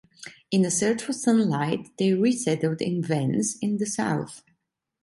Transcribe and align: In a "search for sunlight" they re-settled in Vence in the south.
In 0.49 0.65
a 0.65 0.71
"search 0.71 1.03
for 1.03 1.13
sunlight" 1.13 1.89
they 1.99 2.11
re-settled 2.15 2.81
in 2.81 3.03
Vence 3.03 3.57
in 3.61 3.77
the 3.77 3.85
south. 3.85 4.41